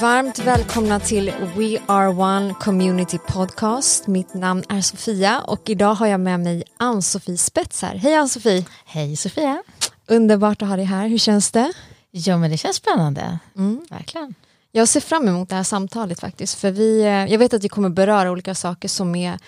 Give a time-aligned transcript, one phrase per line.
[0.00, 4.06] Varmt välkomna till We Are One Community Podcast.
[4.06, 7.94] Mitt namn är Sofia och idag har jag med mig Ann-Sofie Spets här.
[7.94, 8.64] Hej Ann-Sofie!
[8.84, 9.62] Hej Sofia!
[10.06, 11.08] Underbart att ha dig här.
[11.08, 11.72] Hur känns det?
[12.10, 13.86] Ja men det känns spännande, mm.
[13.90, 14.34] verkligen.
[14.72, 16.58] Jag ser fram emot det här samtalet faktiskt.
[16.58, 19.38] För vi, eh, jag vet att vi kommer beröra olika saker som är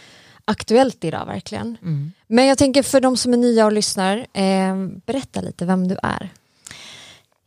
[0.44, 1.76] aktuellt idag verkligen.
[1.82, 2.12] Mm.
[2.26, 4.76] Men jag tänker för de som är nya och lyssnar, eh,
[5.06, 6.30] berätta lite vem du är.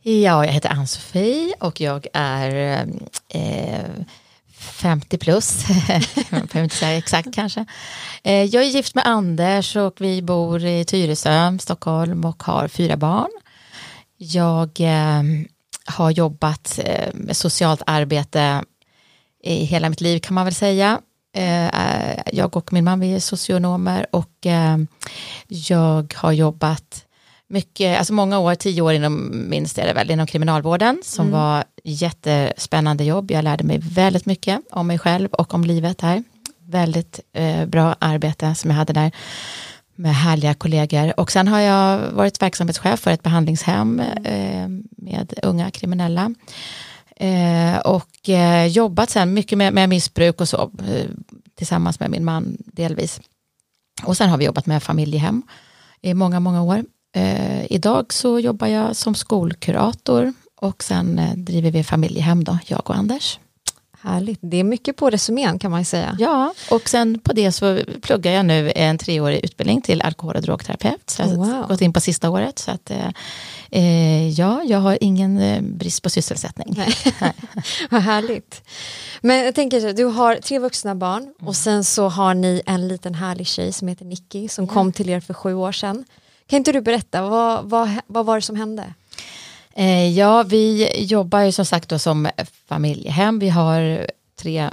[0.06, 2.86] Ja, jag heter Ann-Sofie och jag är
[3.28, 3.84] eh,
[4.52, 7.64] 50 plus, jag behöver inte säga exakt kanske.
[8.22, 12.96] Eh, jag är gift med Anders och vi bor i Tyresö, Stockholm och har fyra
[12.96, 13.30] barn.
[14.16, 15.22] Jag eh,
[15.86, 18.64] har jobbat eh, med socialt arbete
[19.42, 21.00] i hela mitt liv kan man väl säga.
[21.36, 24.76] Eh, eh, jag och min man vi är socionomer och eh,
[25.48, 27.03] jag har jobbat
[27.54, 31.40] mycket, alltså många år, tio år inom, minst är det väl, inom kriminalvården som mm.
[31.40, 33.30] var jättespännande jobb.
[33.30, 36.24] Jag lärde mig väldigt mycket om mig själv och om livet här.
[36.66, 39.12] Väldigt eh, bra arbete som jag hade där
[39.94, 41.20] med härliga kollegor.
[41.20, 46.34] Och sen har jag varit verksamhetschef för ett behandlingshem eh, med unga kriminella.
[47.16, 51.06] Eh, och eh, jobbat sen mycket med, med missbruk och så, eh,
[51.54, 53.20] tillsammans med min man delvis.
[54.04, 55.42] Och sen har vi jobbat med familjehem
[56.00, 56.84] i många, många år.
[57.16, 62.90] Eh, idag så jobbar jag som skolkurator och sen eh, driver vi familjehem då, jag
[62.90, 63.38] och Anders.
[64.00, 66.16] Härligt, det är mycket på resumén kan man säga.
[66.18, 70.42] Ja, och sen på det så pluggar jag nu en treårig utbildning till alkohol och
[70.42, 71.10] drogterapeut.
[71.10, 71.68] Så jag har wow.
[71.68, 72.58] gått in på sista året.
[72.58, 73.08] Så att, eh,
[73.70, 76.74] eh ja, jag har ingen eh, brist på sysselsättning.
[77.90, 78.62] Vad härligt.
[79.20, 81.48] Men jag tänker, du har tre vuxna barn mm.
[81.48, 84.74] och sen så har ni en liten härlig tjej som heter Nicky som mm.
[84.74, 86.04] kom till er för sju år sedan.
[86.46, 88.94] Kan inte du berätta, vad, vad, vad var det som hände?
[89.76, 92.28] Eh, ja, vi jobbar ju som sagt då som
[92.68, 93.38] familjehem.
[93.38, 94.06] Vi har
[94.42, 94.70] tre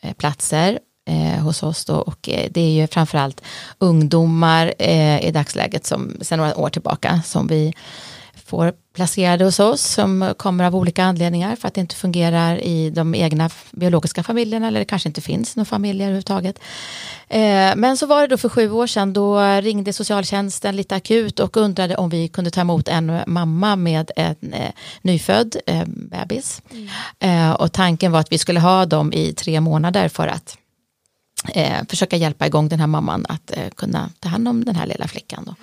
[0.00, 3.42] eh, platser eh, hos oss då och eh, det är ju framförallt
[3.78, 7.74] ungdomar eh, i dagsläget som sedan några år tillbaka som vi
[8.46, 12.90] får placerade hos oss som kommer av olika anledningar för att det inte fungerar i
[12.90, 16.58] de egna biologiska familjerna eller det kanske inte finns några familjer överhuvudtaget.
[17.28, 21.40] Eh, men så var det då för sju år sedan då ringde socialtjänsten lite akut
[21.40, 24.70] och undrade om vi kunde ta emot en mamma med en eh,
[25.02, 26.62] nyfödd eh, bebis.
[27.20, 27.54] Mm.
[27.54, 30.58] och tanken var att vi skulle ha dem i tre månader för att
[31.88, 35.44] försöka hjälpa igång den här mamman att kunna ta hand om den här lilla flickan.
[35.46, 35.54] Då.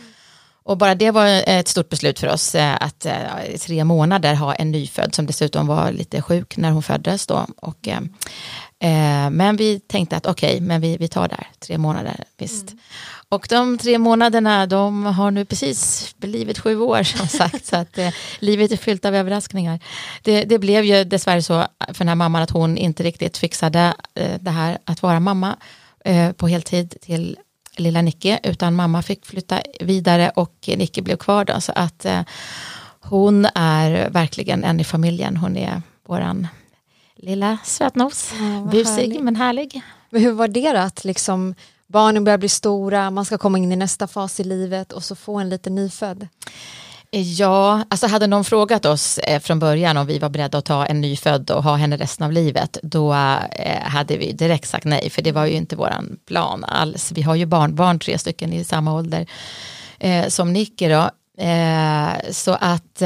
[0.64, 4.34] Och bara det var ett stort beslut för oss eh, att eh, i tre månader
[4.34, 7.46] ha en nyfödd som dessutom var lite sjuk när hon föddes då.
[7.58, 12.24] Och, eh, men vi tänkte att okej, okay, men vi, vi tar där, tre månader,
[12.38, 12.72] visst.
[12.72, 12.80] Mm.
[13.32, 17.98] Och de tre månaderna, de har nu precis blivit sju år som sagt, så att
[17.98, 19.80] eh, livet är fyllt av överraskningar.
[20.22, 23.94] Det, det, blev ju dessvärre så för den här mamman att hon inte riktigt fixade
[24.16, 25.58] eh, det här att vara mamma
[26.06, 27.38] eh, på heltid till
[27.82, 32.22] lilla Nicky, utan mamma fick flytta vidare och Nicky blev kvar då, så att eh,
[33.00, 36.48] hon är verkligen en i familjen, hon är våran
[37.16, 39.22] lilla sötnos, ja, busig härlig.
[39.22, 39.82] men härlig.
[40.10, 41.56] Men hur var det då att liksom
[41.88, 45.16] barnen börjar bli stora, man ska komma in i nästa fas i livet och så
[45.16, 46.28] få en liten nyfödd?
[47.14, 50.86] Ja, alltså hade någon frågat oss eh, från början om vi var beredda att ta
[50.86, 55.10] en nyfödd och ha henne resten av livet, då eh, hade vi direkt sagt nej,
[55.10, 57.12] för det var ju inte våran plan alls.
[57.12, 59.26] Vi har ju barnbarn, tre stycken i samma ålder
[60.00, 61.10] eh, som Nicky då.
[62.32, 63.02] Så att,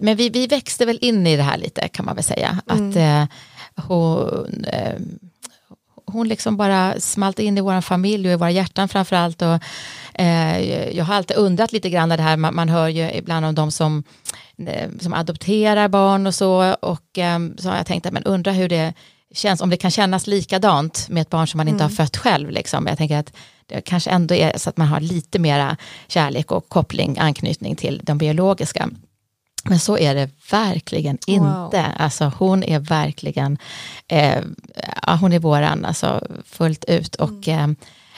[0.00, 2.60] men vi, vi växte väl in i det här lite kan man väl säga.
[2.70, 2.90] Mm.
[2.90, 3.30] Att
[3.84, 4.66] hon
[6.12, 9.42] hon liksom bara smalt in i vår familj och i våra hjärtan framförallt.
[9.42, 9.58] Och,
[10.14, 10.60] eh,
[10.96, 13.70] jag har alltid undrat lite grann det här, man, man hör ju ibland om de
[13.70, 14.04] som,
[14.66, 16.74] eh, som adopterar barn och så.
[16.82, 18.94] Och eh, så har jag tänkt, men undra hur det
[19.34, 21.90] känns, om det kan kännas likadant med ett barn som man inte mm.
[21.90, 22.50] har fött själv.
[22.50, 22.86] Liksom.
[22.86, 23.32] Jag tänker att
[23.66, 25.76] det kanske ändå är så att man har lite mera
[26.08, 28.88] kärlek och koppling, anknytning till de biologiska.
[29.70, 31.82] Men så är det verkligen inte.
[31.82, 31.84] Wow.
[31.96, 33.58] Alltså hon är verkligen,
[34.08, 34.42] eh,
[35.20, 37.14] hon är våran alltså, fullt ut.
[37.14, 37.76] Och mm.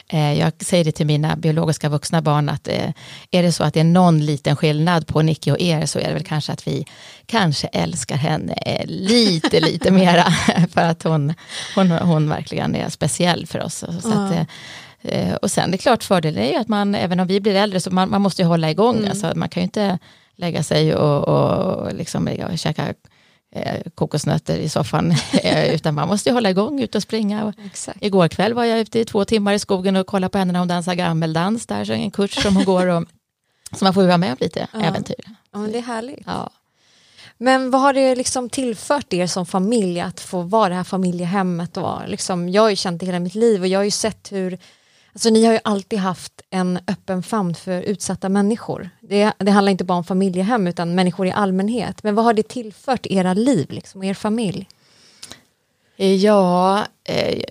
[0.08, 2.90] eh, jag säger det till mina biologiska vuxna barn att eh,
[3.30, 6.08] är det så att det är någon liten skillnad på Nicky och er så är
[6.08, 6.86] det väl kanske att vi
[7.26, 10.24] kanske älskar henne eh, lite, lite mera.
[10.74, 11.34] för att hon,
[11.74, 13.84] hon, hon verkligen är speciell för oss.
[14.02, 14.24] Så mm.
[14.24, 14.44] att, eh,
[15.02, 17.54] eh, och sen det är klart fördelen är ju att man, även om vi blir
[17.54, 18.96] äldre, så man, man måste ju hålla igång.
[18.96, 19.10] Mm.
[19.10, 19.98] Alltså, man kan ju inte
[20.36, 22.94] lägga sig och, och liksom och käka
[23.52, 25.14] eh, kokosnötter i soffan.
[25.42, 27.52] Eh, utan man måste hålla igång, ut och springa.
[27.66, 28.02] Exakt.
[28.02, 30.58] Igår kväll var jag ute i två timmar i skogen och kollade på henne när
[30.58, 31.66] hon dansar gammeldans.
[31.66, 33.04] Där så en kurs som hon går och
[33.78, 34.80] så man får vara med om lite ja.
[34.80, 35.24] äventyr.
[35.52, 36.22] Ja, men det är härligt.
[36.26, 36.50] Ja.
[37.38, 41.76] Men vad har det liksom tillfört er som familj att få vara det här familjehemmet?
[41.76, 44.32] Och liksom, jag har ju känt det hela mitt liv och jag har ju sett
[44.32, 44.58] hur
[45.12, 48.90] Alltså ni har ju alltid haft en öppen famn för utsatta människor.
[49.00, 52.02] Det, det handlar inte bara om familjehem utan människor i allmänhet.
[52.02, 54.68] Men vad har det tillfört era liv liksom, och er familj?
[55.96, 57.42] Eh, ja, eh,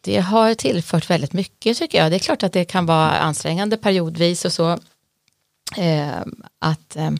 [0.00, 2.12] det har tillfört väldigt mycket tycker jag.
[2.12, 4.78] Det är klart att det kan vara ansträngande periodvis och så.
[5.76, 6.18] Eh,
[6.58, 7.10] att eh,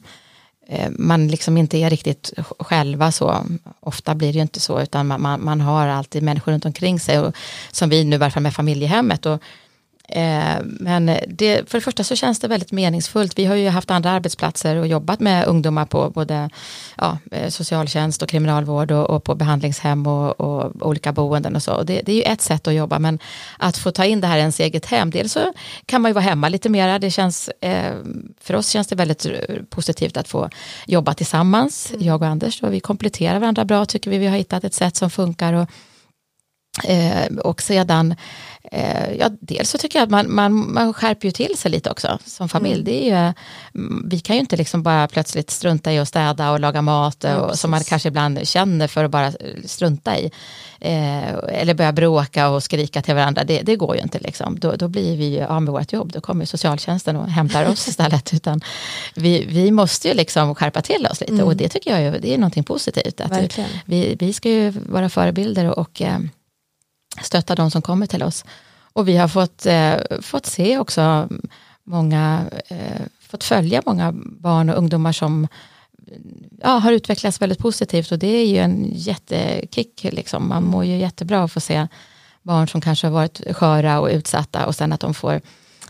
[0.68, 3.44] eh man liksom inte är riktigt själva så.
[3.80, 7.00] Ofta blir det ju inte så utan man, man, man har alltid människor runt omkring
[7.00, 7.18] sig.
[7.18, 7.36] Och,
[7.70, 9.26] som vi nu i varje fall med familjehemmet.
[9.26, 9.42] Och,
[10.62, 13.38] men det, för det första så känns det väldigt meningsfullt.
[13.38, 16.50] Vi har ju haft andra arbetsplatser och jobbat med ungdomar på både
[16.96, 21.72] ja, eh, socialtjänst och kriminalvård och, och på behandlingshem och, och, olika boenden och så.
[21.72, 23.18] Och det, det, är ju ett sätt att jobba men
[23.58, 25.10] att få ta in det här i ens eget hem.
[25.10, 25.52] Dels så
[25.86, 26.98] kan man ju vara hemma lite mera.
[26.98, 27.94] Det känns, eh,
[28.40, 29.26] för oss känns det väldigt
[29.70, 30.50] positivt att få
[30.86, 31.90] jobba tillsammans.
[31.90, 32.06] Mm.
[32.06, 34.18] Jag och Anders och vi kompletterar varandra bra tycker vi.
[34.18, 35.52] Vi har hittat ett sätt som funkar.
[35.52, 35.68] Och,
[36.82, 38.14] Eh, och sedan,
[38.72, 41.90] eh, ja, dels så tycker jag att man, man, man skärper ju till sig lite
[41.90, 42.74] också som familj.
[42.74, 42.84] Mm.
[42.84, 43.32] Det är ju,
[43.74, 47.16] mm, vi kan ju inte liksom bara plötsligt strunta i att städa och laga mat
[47.20, 49.32] ja, och, som man kanske ibland känner för att bara
[49.64, 50.30] strunta i.
[50.80, 54.18] Eh, eller börja bråka och skrika till varandra, det, det går ju inte.
[54.18, 54.58] Liksom.
[54.60, 58.34] Då, då blir vi av med vårt jobb, då kommer socialtjänsten och hämtar oss istället.
[58.34, 58.60] Utan
[59.14, 61.46] vi, vi måste ju liksom skärpa till oss lite mm.
[61.46, 63.20] och det tycker jag är, det är någonting positivt.
[63.20, 66.18] Att vi, vi ska ju vara förebilder och, och eh,
[67.22, 68.44] stötta de som kommer till oss.
[68.92, 71.28] Och vi har fått, eh, fått se också
[71.84, 75.48] många, eh, fått följa många barn och ungdomar som
[76.62, 80.04] ja, har utvecklats väldigt positivt och det är ju en jättekick.
[80.04, 80.48] Liksom.
[80.48, 81.86] Man mår ju jättebra att få se
[82.42, 85.40] barn som kanske har varit sköra och utsatta och sen att de får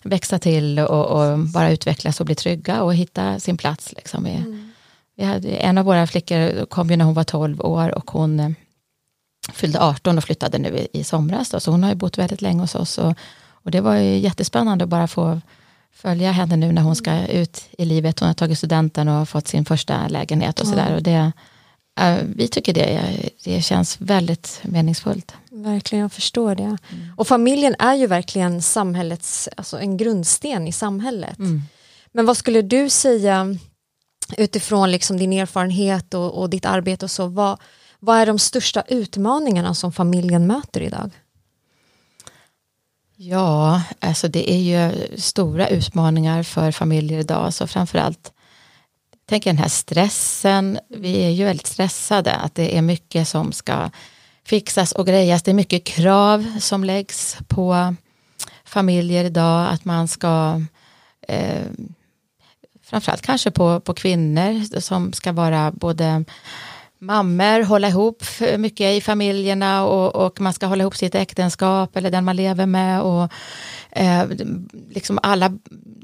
[0.02, 3.92] växa till och, och bara utvecklas och bli trygga och hitta sin plats.
[3.96, 4.24] Liksom.
[4.24, 4.72] Vi, mm.
[5.16, 8.54] vi hade, en av våra flickor kom ju när hon var 12 år och hon
[9.52, 11.50] fyllde 18 och flyttade nu i, i somras.
[11.50, 12.98] Då, så hon har ju bott väldigt länge hos oss.
[12.98, 13.14] Och,
[13.48, 15.40] och det var ju jättespännande att bara få
[15.92, 18.20] följa henne nu när hon ska ut i livet.
[18.20, 20.94] Hon har tagit studenten och fått sin första lägenhet och sådär.
[20.94, 21.32] Och det,
[22.22, 23.00] vi tycker det,
[23.44, 25.34] det känns väldigt meningsfullt.
[25.50, 26.62] Verkligen, jag förstår det.
[26.62, 26.78] Mm.
[27.16, 31.38] Och familjen är ju verkligen samhällets, alltså en grundsten i samhället.
[31.38, 31.62] Mm.
[32.12, 33.56] Men vad skulle du säga
[34.36, 37.58] utifrån liksom din erfarenhet och, och ditt arbete och så, vad,
[38.04, 41.10] vad är de största utmaningarna som familjen möter idag?
[43.16, 47.54] Ja, alltså det är ju stora utmaningar för familjer idag.
[47.54, 48.32] Så framförallt
[49.26, 50.78] tänker den här stressen.
[50.88, 52.32] Vi är ju väldigt stressade.
[52.32, 53.90] Att det är mycket som ska
[54.44, 55.42] fixas och grejas.
[55.42, 57.94] Det är mycket krav som läggs på
[58.64, 59.68] familjer idag.
[59.70, 60.62] Att man ska
[61.28, 61.62] eh,
[62.82, 66.24] framförallt kanske på, på kvinnor som ska vara både
[67.06, 68.24] mammor hålla ihop
[68.58, 72.66] mycket i familjerna och, och, man ska hålla ihop sitt äktenskap eller den man lever
[72.66, 73.02] med.
[73.02, 73.32] Och,
[73.90, 74.24] eh,
[74.90, 75.52] liksom alla,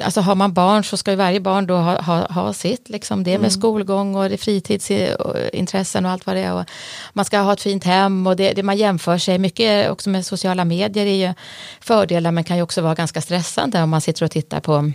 [0.03, 3.25] alltså har man barn så ska ju varje barn då ha, ha, ha sitt, liksom
[3.25, 3.51] det med mm.
[3.51, 6.55] skolgång och det fritidsintressen och allt vad det är.
[6.55, 6.65] Och
[7.13, 10.27] man ska ha ett fint hem och det, det man jämför sig mycket också med
[10.27, 11.35] sociala medier är ju
[11.81, 14.93] fördelar men kan ju också vara ganska stressande om man sitter och tittar på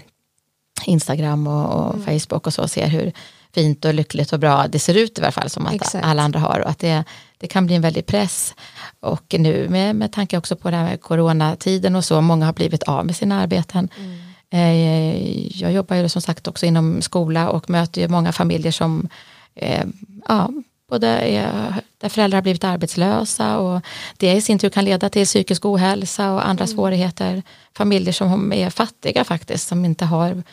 [0.86, 2.06] Instagram och, och mm.
[2.06, 3.14] Facebook och så ser hur
[3.56, 6.06] fint och lyckligt och bra det ser ut i alla fall som att Exakt.
[6.06, 7.04] alla andra har och att det,
[7.38, 8.56] det kan bli en väldig press.
[9.00, 12.54] Och nu med, med tanke också på det här med coronatiden och så, många har
[12.54, 13.90] blivit av med sina arbeten.
[13.98, 14.26] Mm.
[14.50, 19.10] Eh, jag jobbar ju som sagt också inom skola och möter ju många familjer som
[19.56, 19.86] eh,
[20.28, 20.50] ja,
[20.90, 23.82] både är, där föräldrar har blivit arbetslösa och
[24.18, 26.76] det i sin tur kan leda till psykisk ohälsa och andra mm.
[26.76, 27.44] svårigheter.
[27.78, 30.44] Familjer som är fattiga faktiskt, som inte har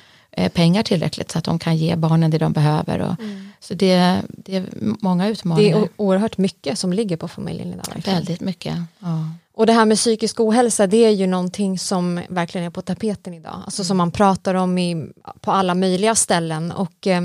[0.52, 2.98] pengar tillräckligt så att de kan ge barnen det de behöver.
[2.98, 3.48] Och, mm.
[3.60, 4.66] Så det, det, är
[5.00, 5.80] många utmaningar.
[5.80, 8.02] Det är oerhört mycket som ligger på familjen idag.
[8.04, 8.76] Väldigt mycket.
[8.98, 9.28] Ja.
[9.54, 13.34] Och det här med psykisk ohälsa det är ju någonting som verkligen är på tapeten
[13.34, 13.62] idag.
[13.64, 15.06] Alltså som man pratar om i,
[15.40, 16.72] på alla möjliga ställen.
[16.72, 17.22] Och eh,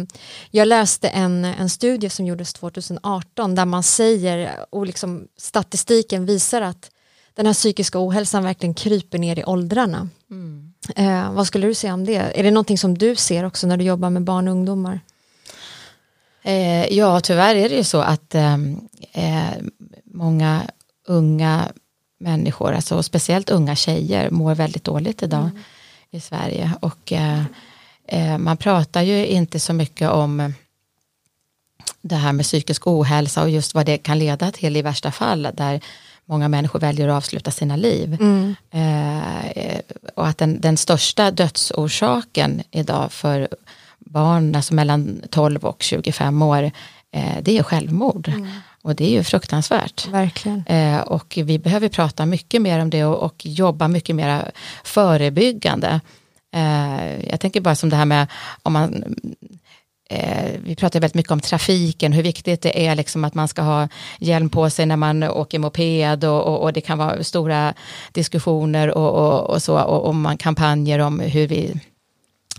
[0.51, 6.61] jag läste en, en studie som gjordes 2018 där man säger och liksom statistiken visar
[6.61, 6.91] att
[7.33, 10.09] den här psykiska ohälsan verkligen kryper ner i åldrarna.
[10.31, 10.73] Mm.
[10.95, 12.15] Eh, vad skulle du säga om det?
[12.15, 14.99] Är det någonting som du ser också när du jobbar med barn och ungdomar?
[16.43, 18.79] Eh, ja, tyvärr är det ju så att ehm,
[19.13, 19.51] eh,
[20.05, 20.61] många
[21.07, 21.71] unga
[22.19, 25.59] människor, alltså speciellt unga tjejer, mår väldigt dåligt idag mm.
[26.11, 26.71] i Sverige.
[26.79, 27.43] Och eh,
[28.07, 30.53] eh, man pratar ju inte så mycket om
[32.01, 35.47] det här med psykisk ohälsa och just vad det kan leda till i värsta fall,
[35.53, 35.81] där
[36.27, 38.17] många människor väljer att avsluta sina liv.
[38.19, 38.55] Mm.
[38.71, 39.79] Eh,
[40.15, 43.47] och att den, den största dödsorsaken idag för
[43.99, 46.71] barn, alltså mellan 12 och 25 år,
[47.11, 48.27] eh, det är självmord.
[48.27, 48.47] Mm.
[48.81, 50.07] Och det är ju fruktansvärt.
[50.07, 50.63] Verkligen.
[50.65, 54.51] Eh, och vi behöver prata mycket mer om det och, och jobba mycket mer
[54.83, 56.01] förebyggande.
[56.53, 58.27] Eh, jag tänker bara som det här med
[58.63, 59.15] om man
[60.09, 63.61] eh, vi pratar väldigt mycket om trafiken, hur viktigt det är liksom att man ska
[63.61, 63.87] ha
[64.19, 67.73] hjälm på sig när man åker moped och, och, och det kan vara stora
[68.11, 71.79] diskussioner och, och, så och, man kampanjer om hur vi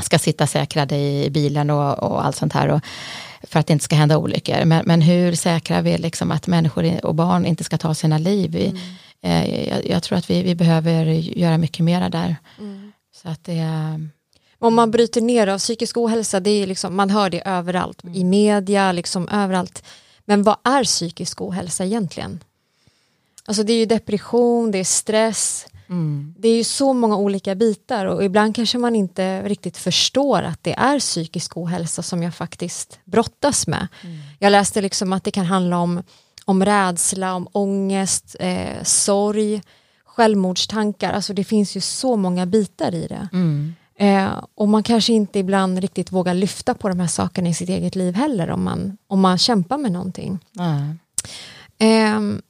[0.03, 2.81] ska sitta säkrade i bilen och, allt sånt här.
[3.43, 4.65] För att det inte ska hända olyckor.
[4.65, 8.51] Men, men hur säkrar vi liksom att människor och barn inte ska ta sina liv?
[8.51, 8.81] Vi, mm.
[9.23, 12.37] eh, jag, jag, tror att vi, vi behöver göra mycket mera där.
[12.59, 12.93] Mm.
[13.23, 13.65] Så att det,
[14.59, 18.15] om man bryter ner av psykisk ohälsa, det är liksom, man hör det överallt, mm.
[18.15, 19.83] i media, liksom överallt.
[20.25, 22.45] Men vad är psykisk ohälsa egentligen?
[23.45, 26.35] Alltså det är ju depression, det är stress, mm.
[26.39, 30.65] det är ju så många olika bitar och ibland kanske man inte riktigt förstår att
[30.65, 33.89] det är psykisk ohälsa som jag faktiskt brottas med.
[34.03, 34.17] Mm.
[34.39, 36.03] Jag läste liksom att det kan handla om,
[36.45, 39.63] om rädsla, om ångest, eh, sorg,
[40.05, 43.29] självmordstankar, alltså det finns ju så många bitar i det.
[43.33, 43.75] Mm.
[44.01, 47.69] Eh, och man kanske inte ibland riktigt vågar lyfta på de här sakerna i sitt
[47.69, 50.39] eget liv heller om man, om man kämpar med någonting.
[50.59, 50.99] Mm.
[51.79, 52.41] Eh,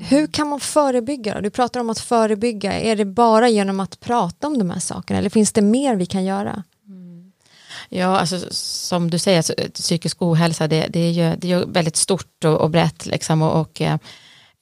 [0.00, 1.40] hur kan man förebygga?
[1.40, 2.72] Du pratar om att förebygga.
[2.72, 6.06] Är det bara genom att prata om de här sakerna eller finns det mer vi
[6.06, 6.62] kan göra?
[6.88, 7.32] Mm.
[7.88, 11.66] Ja, alltså, som du säger, alltså, psykisk ohälsa det, det, är ju, det är ju
[11.66, 13.06] väldigt stort och, och brett.
[13.06, 13.82] Liksom, och, och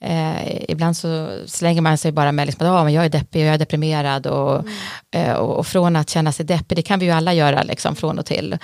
[0.02, 3.46] eh, ibland så slänger man sig bara med liksom, att oh, jag är deppig och
[3.46, 4.72] jag är deprimerad och, mm.
[5.10, 7.96] eh, och, och, från att känna sig deppig, det kan vi ju alla göra liksom,
[7.96, 8.58] från och till,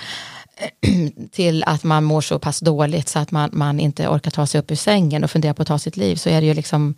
[1.31, 4.59] till att man mår så pass dåligt så att man, man inte orkar ta sig
[4.59, 6.95] upp ur sängen och fundera på att ta sitt liv så är det ju liksom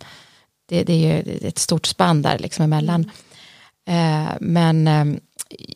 [0.68, 3.10] det, det är ju ett stort spann där liksom emellan.
[3.86, 4.26] Mm.
[4.26, 5.20] Eh, men eh,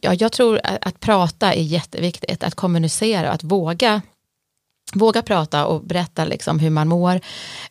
[0.01, 4.03] ja, jag tror att, att prata är jätteviktigt, att kommunicera, att våga
[4.95, 7.21] Våga prata och berätta liksom hur man mår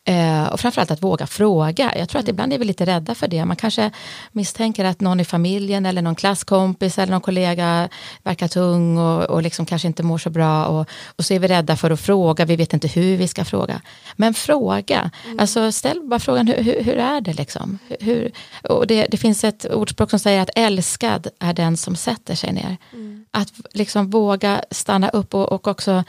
[0.04, 1.92] eh, och framförallt att våga fråga.
[1.98, 2.34] Jag tror att mm.
[2.34, 3.44] ibland är vi lite rädda för det.
[3.44, 3.90] Man kanske
[4.32, 7.88] misstänker att någon i familjen eller någon klasskompis eller någon kollega
[8.22, 11.48] verkar tung och, och liksom kanske inte mår så bra och, och så är vi
[11.48, 12.44] rädda för att fråga.
[12.44, 13.80] Vi vet inte hur vi ska fråga.
[14.16, 15.38] Men fråga, mm.
[15.38, 17.78] alltså ställ bara frågan hur, hur, hur är det liksom?
[18.00, 18.32] Hur,
[18.62, 22.52] och det, det, finns ett ordspråk som säger att älskad är den som sätter sig
[22.52, 22.76] ner.
[22.92, 23.24] Mm.
[23.30, 26.04] Att liksom våga stanna upp och, och också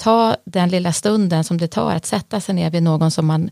[0.00, 3.50] ta den lilla stunden som det tar att sätta sig ner vid någon som man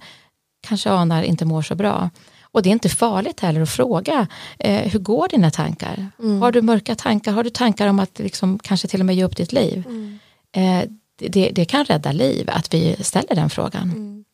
[0.66, 2.10] kanske anar inte mår så bra.
[2.42, 4.26] Och det är inte farligt heller att fråga,
[4.58, 6.06] eh, hur går dina tankar?
[6.18, 6.42] Mm.
[6.42, 7.32] Har du mörka tankar?
[7.32, 9.84] Har du tankar om att liksom, kanske till och med ge upp ditt liv?
[9.86, 10.18] Mm.
[10.52, 13.82] Eh, det, det, kan rädda liv att vi ställer den frågan.
[13.82, 14.24] Mm.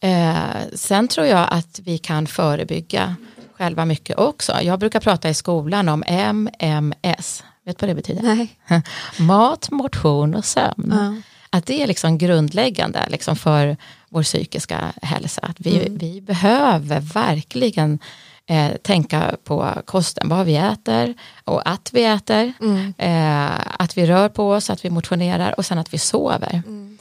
[0.00, 3.16] Eh, sen tror jag att vi kan förebygga
[3.58, 4.62] själva mycket också.
[4.62, 8.22] Jag brukar prata i skolan om MMS, Vet du vad det betyder?
[8.22, 8.58] Nej.
[9.18, 10.88] Mat, motion och sömn.
[10.90, 11.14] Ja.
[11.50, 13.76] Att det är liksom grundläggande liksom för
[14.08, 15.40] vår psykiska hälsa.
[15.40, 15.98] Att vi, mm.
[15.98, 17.98] vi behöver verkligen
[18.46, 22.52] eh, tänka på kosten, vad vi äter och att vi äter.
[22.60, 22.94] Mm.
[22.98, 26.62] Eh, att vi rör på oss, att vi motionerar och sen att vi sover.
[26.66, 26.98] Mm.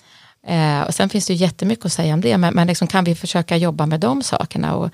[0.47, 3.03] Eh, och sen finns det ju jättemycket att säga om det, men, men liksom kan
[3.03, 4.89] vi försöka jobba med de sakerna och,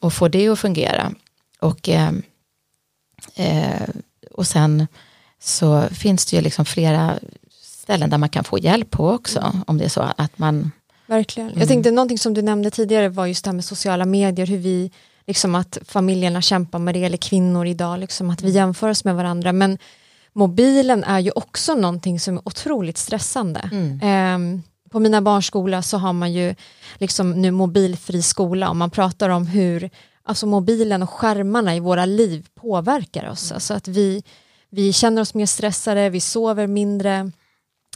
[0.00, 1.12] och få det att fungera.
[1.60, 2.10] Och, eh,
[3.34, 3.88] eh,
[4.30, 4.86] och sen
[5.42, 7.18] så finns det ju liksom flera
[7.62, 9.64] ställen där man kan få hjälp på också mm.
[9.66, 10.70] om det är så att man
[11.06, 11.48] Verkligen.
[11.48, 11.60] Mm.
[11.60, 14.58] Jag tänkte någonting som du nämnde tidigare var just det här med sociala medier, hur
[14.58, 14.90] vi,
[15.26, 18.56] liksom att familjerna kämpar med det, eller kvinnor idag, liksom att vi mm.
[18.56, 19.52] jämför oss med varandra.
[19.52, 19.78] Men
[20.32, 23.70] mobilen är ju också någonting som är otroligt stressande.
[23.72, 24.34] Mm.
[24.34, 26.54] Um, på mina barns skola så har man ju
[26.94, 29.90] liksom nu mobilfri skola och man pratar om hur
[30.24, 33.50] alltså mobilen och skärmarna i våra liv påverkar oss.
[33.50, 33.56] Mm.
[33.56, 34.22] Alltså att vi,
[34.74, 37.30] vi känner oss mer stressade, vi sover mindre.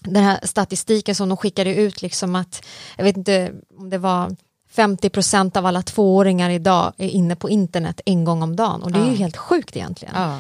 [0.01, 2.65] Den här statistiken som de skickade ut, liksom att,
[2.97, 4.37] jag vet inte om det var
[4.75, 8.99] 50% av alla tvååringar idag är inne på internet en gång om dagen och det
[8.99, 9.11] är ja.
[9.11, 10.15] ju helt sjukt egentligen.
[10.17, 10.39] Ja,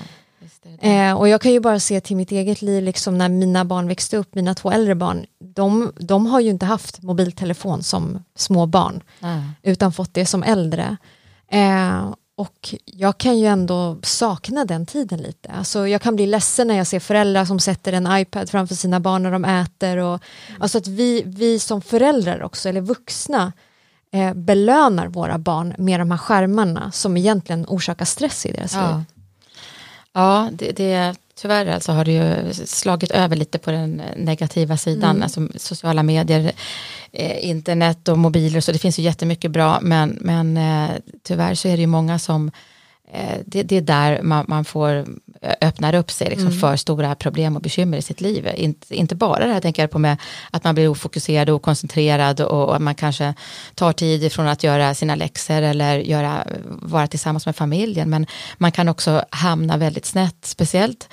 [0.81, 3.89] eh, och jag kan ju bara se till mitt eget liv, liksom när mina barn
[3.89, 8.67] växte upp, mina två äldre barn, de, de har ju inte haft mobiltelefon som små
[8.67, 9.43] barn, ja.
[9.63, 10.97] utan fått det som äldre.
[11.49, 15.51] Eh, och jag kan ju ändå sakna den tiden lite.
[15.51, 19.01] Alltså jag kan bli ledsen när jag ser föräldrar som sätter en iPad framför sina
[19.01, 19.97] barn när de äter.
[19.97, 20.63] Och, mm.
[20.63, 23.53] Alltså att vi, vi som föräldrar också, eller vuxna,
[24.13, 28.97] eh, belönar våra barn med de här skärmarna som egentligen orsakar stress i deras ja.
[28.97, 29.05] liv.
[30.13, 35.11] Ja, det, det, tyvärr alltså har det ju slagit över lite på den negativa sidan,
[35.11, 35.23] mm.
[35.23, 36.53] alltså sociala medier,
[37.13, 40.91] eh, internet och mobiler, så det finns ju jättemycket bra, men, men eh,
[41.23, 42.51] tyvärr så är det ju många som
[43.13, 45.07] eh, det, det, är där man, man, får
[45.61, 46.59] öppnar upp sig liksom, Mm.
[46.61, 48.49] för stora problem och bekymmer i sitt liv.
[48.57, 50.17] Inte, inte bara det här tänker jag på med
[50.51, 53.35] att man blir ofokuserad och okoncentrerad och att man kanske
[53.75, 58.11] tar tid ifrån att göra sina läxor eller göra, vara tillsammans med familjen.
[58.11, 58.27] Men
[58.59, 61.09] man kan också hamna väldigt snett, speciellt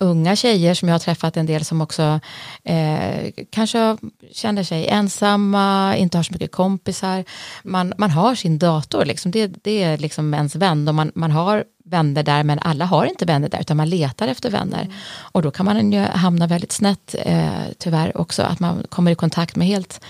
[0.00, 2.20] unga tjejer som jag har träffat en del som också
[2.64, 3.96] eh, kanske
[4.32, 7.24] känner sig ensamma, inte har så mycket kompisar.
[7.62, 9.30] Man, man har sin dator, liksom.
[9.30, 13.06] det, det är liksom ens vän och man, man har vänner där men alla har
[13.06, 14.94] inte vänner där utan man letar efter vänner.
[15.18, 19.14] Och då kan man ju hamna väldigt snett eh, tyvärr också, att man kommer i
[19.14, 20.00] kontakt med helt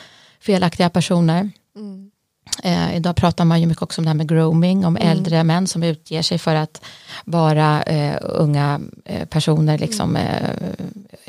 [0.41, 1.51] felaktiga personer.
[1.77, 2.11] Mm.
[2.63, 5.67] Eh, idag pratar man ju mycket också om det här med grooming, om äldre män
[5.67, 6.85] som utger sig för att
[7.25, 10.51] vara eh, unga eh, personer, liksom, eh,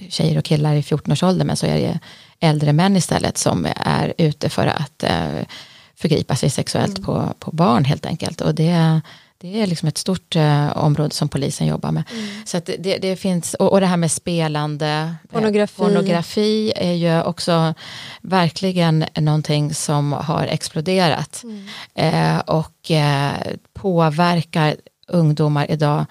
[0.09, 1.99] tjejer och killar i 14-årsåldern, men så är det
[2.39, 5.45] äldre män istället som är ute för att eh,
[5.95, 8.41] förgripa sig sexuellt på, på barn helt enkelt.
[8.41, 9.01] Och det,
[9.41, 12.03] det är liksom ett stort eh, område som polisen jobbar med.
[12.45, 15.75] Så att det, det finns, och, och det här med spelande, eh, Pornografi.
[15.77, 17.73] pornografi är ju också
[18.21, 21.43] verkligen någonting som har exploderat
[21.95, 23.31] eh, och eh,
[23.73, 24.75] påverkar
[25.07, 26.05] ungdomar idag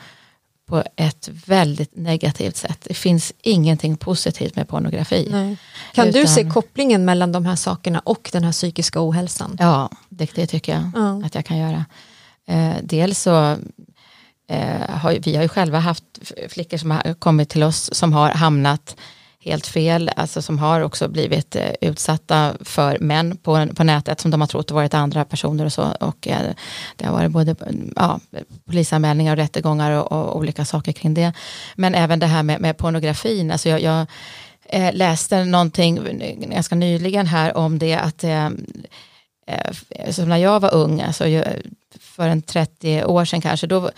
[0.67, 2.79] på ett väldigt negativt sätt.
[2.89, 5.29] Det finns ingenting positivt med pornografi.
[5.31, 5.57] Nej.
[5.95, 9.57] Kan du Utan- se kopplingen mellan de här sakerna och den här psykiska ohälsan?
[9.61, 11.27] Ja, det, det tycker jag Ja.
[11.27, 11.85] att jag kan göra.
[12.49, 13.57] Eh, dels så
[14.49, 16.05] eh, har vi har ju själva haft
[16.49, 18.97] flickor som har kommit till oss som har hamnat
[19.41, 24.31] helt fel, alltså som har också blivit eh, utsatta för män på, på nätet som
[24.31, 25.93] de har trott varit andra personer och så.
[26.01, 26.53] Och eh,
[26.97, 27.57] det har varit både
[27.97, 28.21] ja,
[28.67, 31.33] polisanmälningar och rättegångar och, och olika saker kring det.
[31.75, 34.07] Men även det här med, med pornografin, alltså jag, jag
[34.65, 36.01] eh, läste någonting
[36.51, 38.51] ganska nyligen här om det att eh,
[40.11, 41.45] som när jag var ung, alltså ju-
[42.01, 43.91] för en 30 år sedan kanske, då,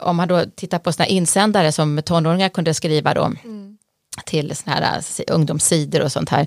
[0.00, 3.32] om man då tittar på här insändare som tonåringar kunde skriva då,
[4.26, 6.46] till såna här eh, si- ungdomssidor och sånt här,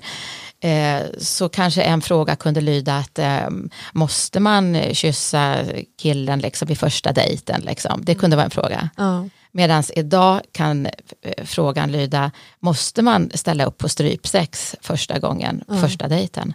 [0.60, 3.48] eh, så kanske en fråga kunde lyda att eh,
[3.92, 5.56] måste man kyssa
[6.02, 7.60] killen liksom vid första dejten?
[7.60, 8.04] Liksom?
[8.04, 8.88] Det kunde vara en fråga.
[8.96, 9.28] Ja.
[9.52, 15.76] Medan idag kan eh, frågan lyda, måste man ställa upp på strypsex första gången, Ja.
[15.80, 16.54] första dejten?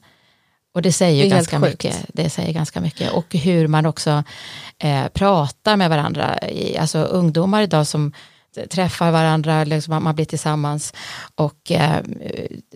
[0.73, 1.71] Och det säger Det ganska sjukt.
[1.83, 2.05] mycket.
[2.13, 3.11] Det säger ganska mycket.
[3.11, 4.23] Och hur man också
[4.79, 6.37] eh, pratar med varandra.
[6.49, 8.13] I, alltså ungdomar idag som
[8.69, 10.93] träffar varandra, liksom, man- blir tillsammans
[11.35, 11.99] och eh,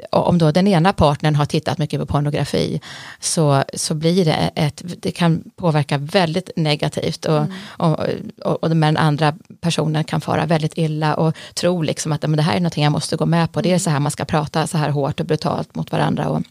[0.09, 2.81] om då den ena partnern har tittat mycket på pornografi
[3.19, 7.99] så, så blir det ett, det kan påverka väldigt negativt och, och,
[8.43, 12.43] och, och den andra personen kan fara väldigt illa och tro liksom att men det
[12.43, 14.67] här är någonting jag måste gå med på, det är så här man ska prata
[14.67, 16.41] så här hårt och brutalt mot varandra och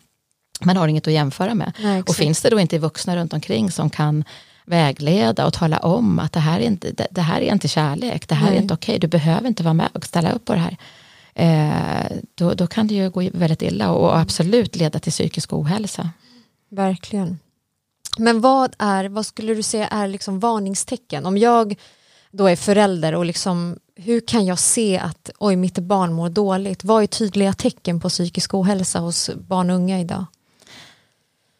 [0.60, 1.72] man har inget att jämföra med.
[1.82, 4.24] Nej, Och finns det då inte vuxna runt omkring som kan
[4.64, 8.28] vägleda och tala om att det här är inte, det, det här är inte kärlek,
[8.28, 8.56] det här Nej.
[8.56, 10.76] är inte okej, du behöver inte vara med och ställa upp på det här.
[11.34, 16.10] Eh, då, då kan det ju gå väldigt illa och absolut leda till psykisk ohälsa.
[16.70, 17.38] Verkligen.
[18.18, 21.26] Men vad, är, vad skulle du säga är liksom varningstecken?
[21.26, 21.74] Om jag
[22.30, 26.84] då är förälder och liksom, hur kan jag se att oj, mitt barn mår dåligt?
[26.84, 30.24] Vad är tydliga tecken på psykisk ohälsa hos barn och unga idag?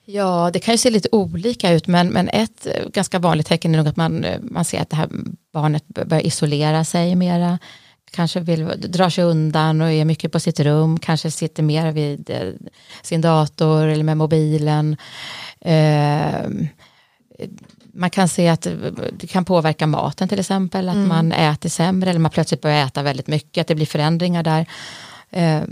[0.04, 3.74] Ja, det kan ju se lite olika ut, men, men ett eh, ganska vanligt tecken
[3.74, 5.08] är nog att man, eh, man ser att det här
[5.52, 7.58] barnet börjar isolera sig mera,
[8.10, 12.30] kanske vill dra sig undan och är mycket på sitt rum, kanske sitter mer vid
[12.30, 12.48] eh,
[13.02, 14.96] sin dator eller med mobilen.
[15.60, 16.48] Eh,
[17.94, 18.66] man kan se att
[19.12, 23.02] det kan påverka maten till exempel, att man äter sämre eller man plötsligt börjar äta
[23.02, 24.66] väldigt mycket, att det blir förändringar där.
[25.30, 25.62] Eh,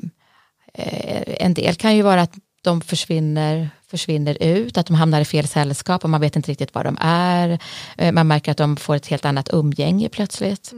[0.74, 5.24] eh, en del kan ju vara att de försvinner, försvinner ut, att de hamnar i
[5.24, 7.58] fel sällskap och man vet inte riktigt var de är.
[7.96, 10.72] Eh, man märker att de får ett helt annat umgänge plötsligt.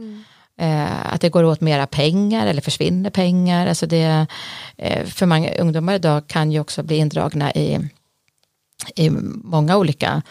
[0.59, 3.67] Eh, att det går åt mera pengar eller försvinner pengar.
[3.67, 4.27] Alltså det,
[4.77, 7.89] eh, för många ungdomar idag kan ju också bli indragna i
[8.95, 9.09] i
[9.43, 10.21] många olika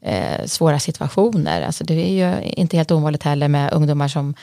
[0.00, 1.62] eh, svåra situationer.
[1.62, 4.34] Alltså det är ju inte helt ovanligt heller med ungdomar som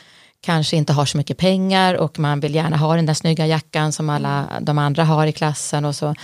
[0.41, 3.91] kanske inte har så mycket pengar och man vill gärna ha den där snygga jackan
[3.91, 6.15] som alla de andra har i klassen och så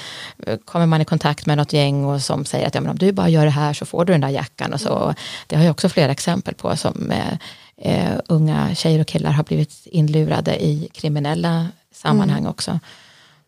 [0.48, 2.98] eh, kommer man i kontakt med något gäng och som säger att ja, men om
[2.98, 4.94] du bara gör det här så får du den där jackan och så.
[4.94, 5.16] Och
[5.48, 7.34] Det har jag också flera exempel på som eh,
[7.78, 12.80] eh, unga tjejer och killar har blivit inlurade i kriminella sammanhang också.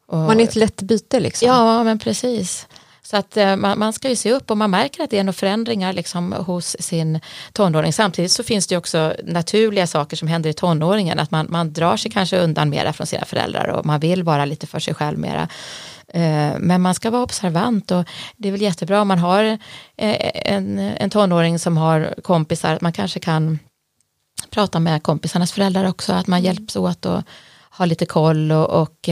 [0.07, 1.47] Och, Man är ett lätt byte liksom.
[1.47, 2.67] Ja, men precis.
[3.05, 5.23] Så att eh, man, man ska ju se upp och man märker att det är
[5.23, 7.19] några förändringar liksom hos sin
[7.53, 7.93] tonåring.
[7.93, 11.19] Samtidigt så finns det ju också naturliga saker som händer i tonåringen.
[11.19, 14.45] Att man, man drar sig kanske undan mera från sina föräldrar och man vill vara
[14.45, 15.47] lite för sig själv mera.
[16.07, 18.05] Eh, Men man ska vara observant och
[18.37, 22.81] det är väl jättebra om man har eh, en, en tonåring som har kompisar att
[22.81, 23.59] man kanske kan
[24.49, 26.45] prata med kompisarnas föräldrar också, att man mm.
[26.45, 27.21] hjälps åt och
[27.69, 29.09] har lite koll och, och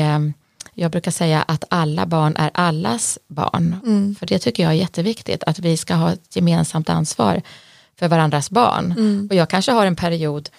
[0.73, 3.75] jag brukar säga att alla barn är allas barn.
[3.85, 4.15] Mm.
[4.15, 7.41] För det tycker jag är jätteviktigt, att vi ska ha ett gemensamt ansvar
[7.99, 8.91] för varandras barn.
[8.91, 9.27] Mm.
[9.29, 10.49] Och jag kanske har en period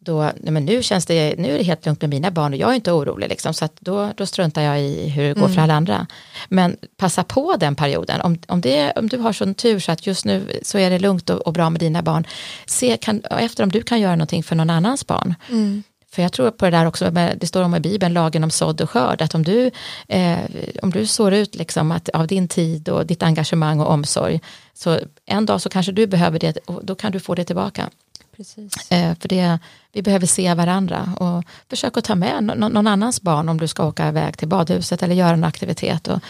[0.00, 2.58] då, nej men nu känns det, nu är det helt lugnt med mina barn och
[2.58, 5.44] jag är inte orolig liksom, så att då, då struntar jag i hur det går
[5.44, 5.54] mm.
[5.54, 6.06] för alla andra.
[6.48, 10.06] Men passa på den perioden, om, om, det, om du har sån tur så att
[10.06, 12.26] just nu så är det lugnt och, och bra med dina barn,
[12.66, 15.34] se kan, efter om du kan göra någonting för någon annans barn.
[15.50, 15.82] Mm.
[16.18, 18.80] För jag tror på det där också, det står om i Bibeln, lagen om sådd
[18.80, 19.70] och skörd, att om du,
[20.08, 20.38] eh,
[20.82, 24.40] om du sår ut liksom att, av din tid och ditt engagemang och omsorg,
[24.74, 27.90] så en dag så kanske du behöver det och då kan du få det tillbaka.
[28.36, 28.90] Precis.
[28.90, 29.58] Eh, för det,
[29.92, 33.68] vi behöver se varandra och försök att ta med någon, någon annans barn om du
[33.68, 36.20] ska åka iväg till badhuset eller göra en aktivitet och,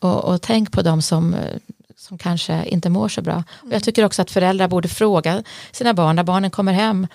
[0.00, 1.36] och, och tänk på dem som
[1.96, 3.32] som kanske inte mår så bra.
[3.32, 3.44] Mm.
[3.60, 7.06] Och jag tycker också att föräldrar borde fråga sina barn när barnen kommer hem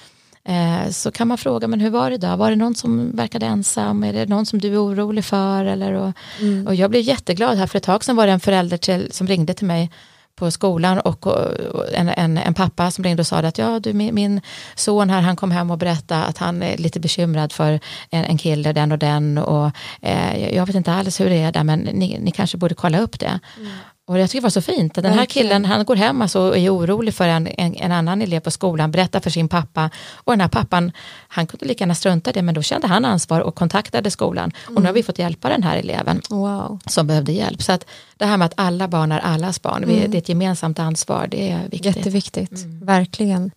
[0.46, 2.38] Eh, så kan man fråga, men hur var det idag?
[2.38, 4.04] Var det någon som verkade ensam?
[4.04, 5.66] Är det någon som du är orolig för?
[5.66, 6.68] Eller, och, mm.
[6.68, 9.28] och jag blev jätteglad här för ett tag sedan var det en förälder till, som
[9.28, 9.92] ringde till mig
[10.36, 13.94] på skolan och, och en, en, en, pappa som ringde och sa att ja, du,
[13.94, 14.42] min, min,
[14.76, 17.80] son här han kom hem och berättade att han är lite bekymrad för
[18.10, 21.52] en, en kille, den och den och eh, jag vet inte alls hur det är
[21.52, 23.40] där men ni, ni kanske borde kolla upp det.
[23.58, 23.72] Mm.
[24.06, 26.58] Och jag tycker det var så fint, den här killen han går hem alltså och
[26.58, 30.34] är orolig för en, en, en, annan elev på skolan, berättar för sin pappa och
[30.34, 30.92] den här pappan,
[31.28, 34.52] han kunde lika gärna strunta i det men då kände han ansvar och kontaktade skolan
[34.64, 34.76] mm.
[34.76, 36.80] och nu har vi fått hjälpa den här eleven wow.
[36.86, 37.62] som behövde hjälp.
[37.62, 37.86] Så att
[38.18, 40.12] det här med att alla barn är allas barn, mm.
[40.12, 41.96] det är ett gemensamt ansvar, det är viktigt.
[41.96, 42.86] Jätteviktigt, mm.
[42.86, 43.52] verkligen.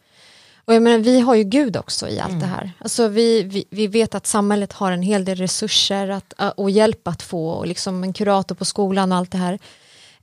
[0.65, 2.41] Och jag menar, vi har ju Gud också i allt mm.
[2.41, 2.73] det här.
[2.79, 7.09] Alltså vi, vi, vi, vet att samhället har en hel del resurser att, och hjälp
[7.09, 9.59] att få och liksom en kurator på skolan och allt det här.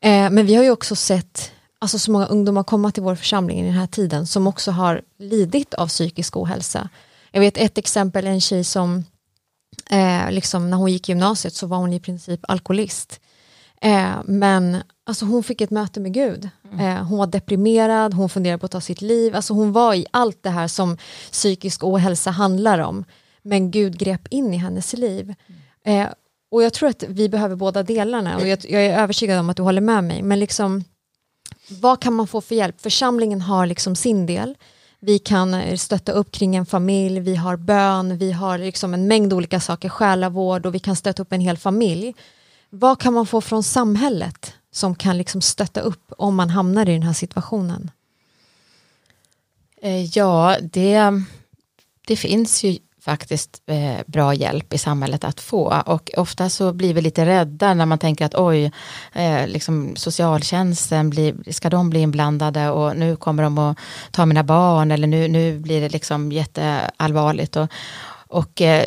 [0.03, 3.59] Eh, men vi har ju också sett alltså, så många ungdomar komma till vår församling
[3.59, 6.89] i den här tiden som också har lidit av psykisk ohälsa.
[7.31, 9.03] Jag vet ett exempel, en tjej som
[9.89, 13.19] eh, liksom, när hon gick gymnasiet så var hon i princip alkoholist.
[13.81, 16.49] Eh, men alltså, hon fick ett möte med Gud.
[16.73, 16.79] Mm.
[16.79, 19.35] Eh, hon var deprimerad, hon funderade på att ta sitt liv.
[19.35, 20.97] Alltså, hon var i allt det här som
[21.31, 23.05] psykisk ohälsa handlar om.
[23.41, 25.35] Men Gud grep in i hennes liv.
[25.85, 26.01] Mm.
[26.01, 26.13] Eh,
[26.53, 29.57] och jag tror att vi behöver båda delarna och jag, jag, är övertygad om att
[29.57, 30.21] du håller med mig.
[30.21, 30.83] Men liksom,
[31.69, 32.81] vad kan man få för hjälp?
[32.81, 34.57] Församlingen har liksom sin del.
[34.99, 39.07] Vi kan eh, stötta upp kring en familj, vi har bön, vi har liksom en
[39.07, 42.13] mängd olika saker, själavård och vi kan stötta upp en hel familj.
[42.69, 46.93] Vad kan man få från samhället som kan liksom stötta upp om man hamnar i
[46.93, 47.91] den här situationen?
[49.81, 51.23] Eh, ja, det,
[52.07, 56.93] det finns ju faktiskt eh, bra hjälp i samhället att få och ofta så blir
[56.93, 58.71] vi lite rädda när man tänker att oj,
[59.13, 63.77] eh, liksom socialtjänsten, blir, ska de bli inblandade och nu kommer de att
[64.11, 67.67] ta mina barn eller nu, nu blir det liksom jätteallvarligt och,
[68.27, 68.85] och eh,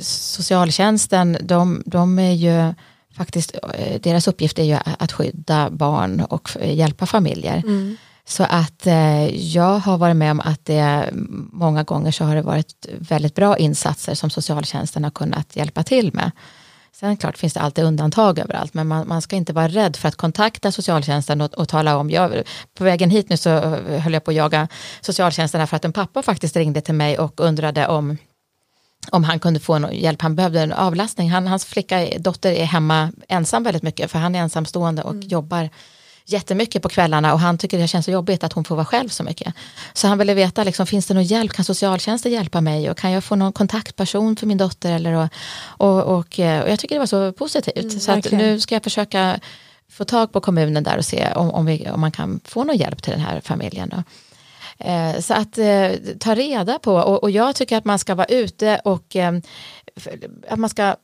[0.00, 2.74] socialtjänsten, de, de är ju
[3.16, 7.56] faktiskt, eh, deras uppgift är ju att skydda barn och hjälpa familjer.
[7.56, 7.96] Mm.
[8.28, 11.10] Så att eh, jag har varit med om att det
[11.52, 16.14] många gånger så har det varit väldigt bra insatser som socialtjänsten har kunnat hjälpa till
[16.14, 16.30] med.
[16.92, 20.08] Sen klart finns det alltid undantag överallt men man, man ska inte vara rädd för
[20.08, 22.42] att kontakta socialtjänsten och, och tala om, jag,
[22.74, 23.50] på vägen hit nu så
[23.98, 24.68] höll jag på att jaga
[25.00, 28.16] socialtjänsten för att en pappa faktiskt ringde till mig och undrade om
[29.10, 31.30] om han kunde få någon hjälp, han behövde en avlastning.
[31.30, 35.28] Han, hans flicka, dotter är hemma ensam väldigt mycket för han är ensamstående och mm.
[35.28, 35.70] jobbar
[36.26, 39.08] jättemycket på kvällarna och han tycker det känns så jobbigt att hon får vara själv
[39.08, 39.54] så mycket.
[39.92, 43.12] Så han ville veta, liksom, finns det någon hjälp, kan socialtjänsten hjälpa mig och kan
[43.12, 44.92] jag få någon kontaktperson för min dotter?
[44.92, 45.28] Eller, och,
[45.66, 47.76] och, och, eh, och jag tycker det var så positivt.
[47.76, 49.40] Mm, så att nu ska jag försöka
[49.90, 52.76] få tag på kommunen där och se om, om, vi, om man kan få någon
[52.76, 53.88] hjälp till den här familjen.
[53.88, 54.02] Då.
[54.78, 58.26] Eh, så att eh, ta reda på och, och, jag tycker att man ska vara
[58.26, 59.32] ute och eh,
[60.48, 60.96] att man ska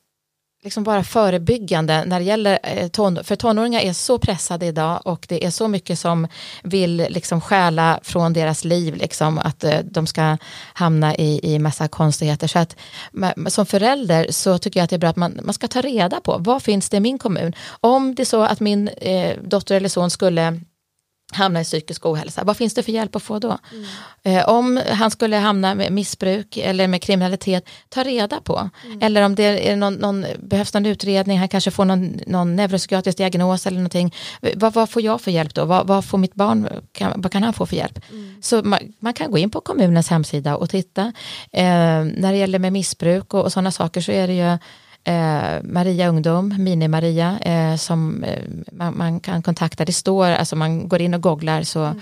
[0.62, 5.26] liksom bara förebyggande när det gäller eh, ton, för tonåringar är så pressade idag och
[5.28, 6.28] det är så mycket som
[6.62, 10.36] vill liksom stjäla från deras liv, liksom, att eh, de ska
[10.74, 12.46] hamna i, i massa konstigheter.
[12.46, 12.76] Så att
[13.48, 16.20] som förälder så tycker jag att det är bra att man, man ska ta reda
[16.20, 17.52] på vad finns det i min kommun.
[17.80, 20.60] Om det är så att min eh, dotter eller son skulle
[21.34, 22.44] hamna i psykisk ohälsa.
[22.44, 23.58] Vad finns det för hjälp att få då?
[23.72, 23.84] Mm.
[24.22, 28.70] Eh, om han skulle hamna med missbruk eller med kriminalitet, ta reda på.
[28.84, 29.02] Mm.
[29.02, 33.18] Eller om det är någon, någon, behövs någon utredning, han kanske får någon, någon neuropsykiatrisk
[33.18, 34.14] diagnos eller någonting.
[34.54, 35.64] Vad, vad får jag för hjälp då?
[35.64, 38.00] Vad, vad får mitt barn, kan, vad kan han få för hjälp?
[38.10, 38.42] Mm.
[38.42, 41.12] Så man, man, kan gå in på kommunens hemsida och titta.
[41.52, 41.64] Eh,
[42.04, 44.58] när det gäller med missbruk och, och sådana saker så är det ju
[45.04, 49.84] eh, Maria Ungdom, Mini-Maria, eh, som eh, man, man, kan kontakta.
[49.84, 51.94] Det står, alltså man går in och googlar så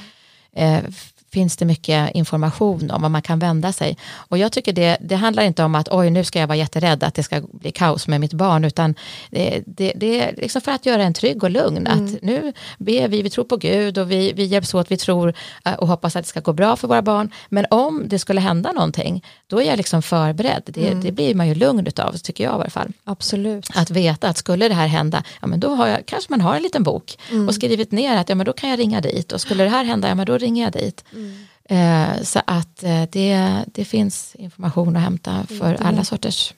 [0.52, 0.92] mm.
[1.32, 3.96] Finns det mycket information om vad man kan vända sig.
[4.14, 7.04] Och jag tycker det, det handlar inte om att oj nu ska jag vara jätterädd
[7.04, 8.94] att det ska bli kaos med mitt barn utan
[9.30, 11.86] det, det, det är liksom för att göra en trygg och lugn.
[11.86, 12.04] Mm.
[12.04, 15.34] Att nu ber vi, vi tror på Gud och vi, vi hjälps åt, vi tror
[15.64, 17.30] eh, och hoppas att det ska gå bra för våra barn.
[17.48, 20.62] Men om det skulle hända någonting då är jag liksom förberedd.
[20.66, 21.00] Det, mm.
[21.02, 22.92] det blir man ju lugn utav tycker jag i alla fall.
[23.04, 23.66] Absolut.
[23.74, 26.56] Att veta att skulle det här hända, ja men då har jag, kanske man har
[26.56, 27.48] en liten bok mm.
[27.48, 29.84] och skrivit ner att ja men då kan jag ringa dit och skulle det här
[29.84, 31.04] hända, ja men då ringer jag dit.
[31.20, 32.16] Mm.
[32.16, 35.86] Eh, så att eh, det, det finns information att hämta för mm.
[35.86, 36.54] alla sorters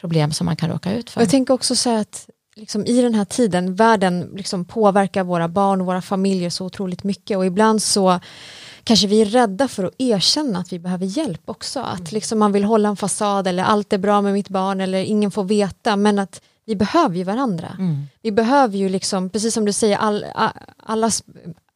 [0.00, 1.20] problem som man kan råka ut för.
[1.20, 5.80] Jag tänker också så att liksom, i den här tiden, världen liksom påverkar våra barn
[5.80, 8.20] och våra familjer så otroligt mycket och ibland så
[8.84, 11.80] kanske vi är rädda för att erkänna att vi behöver hjälp också.
[11.80, 12.10] Att mm.
[12.10, 15.30] liksom man vill hålla en fasad eller allt är bra med mitt barn eller ingen
[15.30, 17.76] får veta men att vi behöver ju varandra.
[17.78, 18.06] Mm.
[18.22, 20.26] Vi behöver ju liksom, precis som du säger, all,
[20.76, 21.22] allas,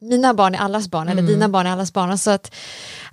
[0.01, 1.19] mina barn är allas barn, mm.
[1.19, 2.11] eller dina barn är allas barn.
[2.11, 2.55] Alltså att,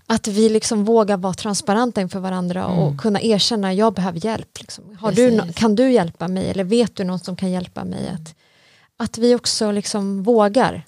[0.06, 2.80] att vi liksom vågar vara transparenta inför varandra mm.
[2.80, 4.60] och kunna erkänna, jag behöver hjälp.
[4.60, 4.98] Liksom.
[5.00, 8.10] Har du, kan du hjälpa mig eller vet du någon som kan hjälpa mig?
[8.14, 8.36] Att,
[8.98, 10.86] att vi också liksom vågar.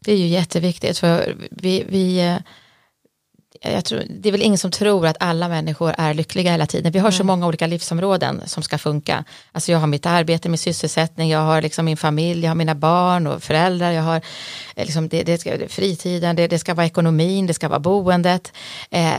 [0.00, 2.36] Det är ju jätteviktigt för vi, vi eh,
[3.62, 6.92] jag tror, det är väl ingen som tror att alla människor är lyckliga hela tiden.
[6.92, 9.24] Vi har så många olika livsområden som ska funka.
[9.52, 12.74] Alltså jag har mitt arbete, min sysselsättning, jag har liksom min familj, jag har mina
[12.74, 14.16] barn och föräldrar, jag har
[14.76, 18.52] eh, liksom det, det ska, fritiden, det, det, ska vara ekonomin, det ska vara boendet,
[18.90, 19.12] eh,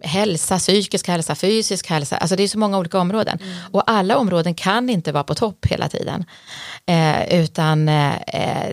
[0.00, 2.16] hälsa, psykisk hälsa, fysisk hälsa.
[2.16, 3.38] Alltså det är så många olika områden.
[3.42, 3.54] Mm.
[3.70, 6.24] Och alla områden kan inte vara på topp hela tiden.
[6.86, 8.12] Eh, utan eh,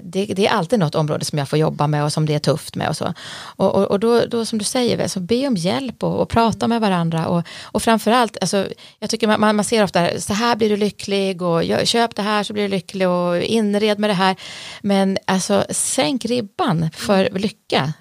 [0.04, 2.40] det, det, är alltid något område som jag får jobba med och som det är
[2.40, 3.14] tufft med och så.
[3.56, 6.30] Och, och, och då, då som du säger, så alltså, be om hjälp och, och
[6.30, 7.28] prata med varandra.
[7.28, 8.68] Och, och framförallt, alltså,
[9.00, 12.44] jag tycker man, man ser ofta så här blir du lycklig och köp det här
[12.44, 14.36] så blir du lycklig och inred med det här.
[14.82, 17.42] Men alltså sänk ribban för mm.
[17.42, 17.94] lycka.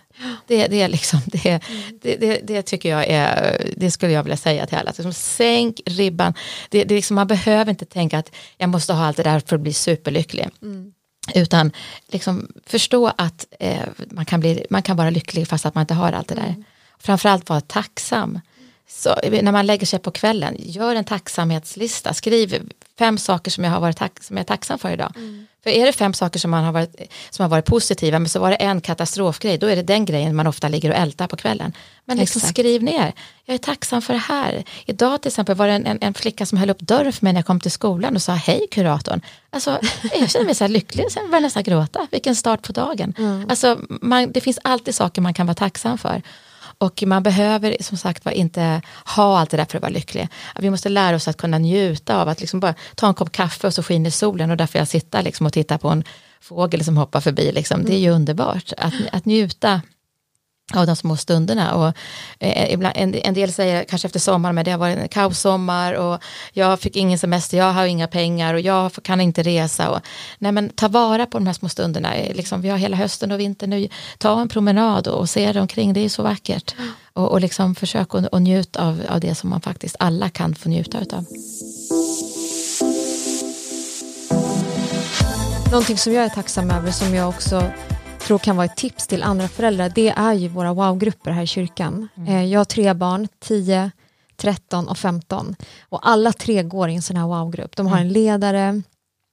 [0.47, 1.61] Det, det, är liksom, det,
[2.03, 4.91] det, det, det, tycker jag är, det skulle jag vilja säga till alla.
[4.91, 6.35] Liksom, sänk ribban.
[6.69, 9.57] Det, det liksom, man behöver inte tänka att jag måste ha allt det där för
[9.57, 10.49] att bli superlycklig.
[10.63, 10.93] Mm.
[11.35, 11.73] Utan
[12.09, 15.95] liksom förstå att eh, man, kan bli, man kan vara lycklig fast att man inte
[15.95, 16.49] har allt det där.
[16.49, 16.65] Mm.
[16.99, 18.41] Framförallt vara tacksam.
[18.89, 22.15] Så, när man lägger sig på kvällen, gör en tacksamhetslista.
[22.15, 25.13] Skriv fem saker som jag, har varit tack, som jag är tacksam för idag.
[25.17, 25.47] Mm.
[25.63, 28.41] För är det fem saker som, man har varit, som har varit positiva men så
[28.41, 31.37] var det en katastrofgrej, då är det den grejen man ofta ligger och ältar på
[31.37, 31.73] kvällen.
[32.05, 33.13] Men liksom skriv ner,
[33.45, 34.65] jag är tacksam för det här.
[34.87, 37.33] Idag till exempel var det en, en, en, flicka som höll upp dörren för mig
[37.33, 39.21] när jag kom till skolan och sa hej kuratorn.
[39.51, 39.79] Alltså,
[40.21, 42.07] jag känner mig så här lycklig, sen började nästan gråta.
[42.11, 43.15] Vilken start på dagen.
[43.19, 43.47] Mm.
[43.51, 46.23] Alltså, man, det finns alltid saker man kan vara tacksam för.
[46.79, 48.83] Och man behöver som sagt var inte
[49.17, 50.29] ha allt det där för att vara lycklig.
[50.59, 53.67] Vi måste lära oss att kunna njuta av att liksom bara ta en kopp kaffe
[53.67, 56.05] och så skiner solen och där får jag sitta liksom och titta på en
[56.41, 57.53] fågel som hoppar förbi.
[57.53, 57.85] Liksom.
[57.85, 58.17] Det är ju mm.
[58.17, 59.81] underbart att, att njuta
[60.75, 61.75] av de små stunderna.
[61.75, 61.93] Och,
[62.39, 65.93] eh, ibland, en, en, del säger kanske efter sommaren, men det har varit en kaossommar
[65.93, 69.91] och jag fick ingen semester, jag har inga pengar och jag kan inte resa.
[69.91, 70.01] Och,
[70.39, 73.33] nej men ta vara på de här små stunderna, eh, liksom, vi har hela hösten
[73.33, 76.75] och vintern nu, ta en promenad och, och se det omkring, det är så vackert.
[76.79, 76.91] Mm.
[77.13, 80.55] Och, och liksom försök att och njuta av, av det som man faktiskt alla kan
[80.55, 81.25] få njuta av.
[85.71, 87.63] Någonting som jag är tacksam över som jag också
[88.29, 91.47] tror kan vara ett tips till andra föräldrar, det är ju våra wow-grupper här i
[91.47, 92.09] kyrkan.
[92.17, 92.29] Mm.
[92.29, 93.91] Eh, jag har tre barn, 10,
[94.37, 95.57] 13 och 15.
[95.89, 97.77] Och alla tre går i en sån här wow-grupp.
[97.77, 98.13] De har en mm.
[98.13, 98.83] ledare,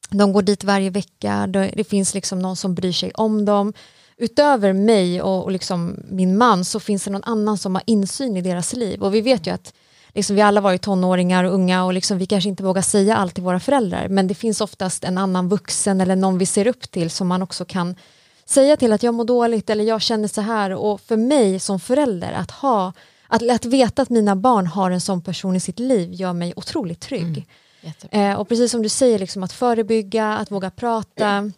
[0.10, 3.73] de går dit varje vecka, det finns liksom någon som bryr sig om dem.
[4.17, 8.38] Utöver mig och, och liksom min man så finns det någon annan som har insyn
[8.38, 9.03] i deras liv.
[9.03, 9.73] Och vi vet ju att
[10.13, 13.34] liksom, vi alla varit tonåringar och unga och liksom, vi kanske inte vågar säga allt
[13.34, 16.91] till våra föräldrar men det finns oftast en annan vuxen eller någon vi ser upp
[16.91, 17.95] till som man också kan
[18.47, 21.79] säga till att jag mår dåligt eller jag känner så här och för mig som
[21.79, 22.93] förälder att ha
[23.27, 26.53] att, att veta att mina barn har en sån person i sitt liv gör mig
[26.55, 27.47] otroligt trygg.
[28.12, 28.31] Mm.
[28.31, 31.51] Eh, och precis som du säger, liksom, att förebygga, att våga prata.